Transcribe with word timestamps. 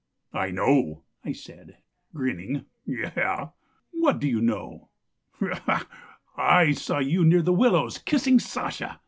"'I 0.33 0.49
know,' 0.49 1.03
I 1.23 1.31
said, 1.31 1.77
grinning. 2.11 2.65
'Gy 2.87 3.11
y.' 3.15 3.49
"'What 3.91 4.17
do 4.19 4.27
you 4.27 4.41
know?' 4.41 4.89
"'Gy 5.39 5.49
y! 5.67 5.83
I 6.35 6.71
saw 6.71 6.97
you 6.97 7.23
near 7.23 7.43
the 7.43 7.53
willows 7.53 7.99
kissing 7.99 8.39
Sasha. 8.39 8.99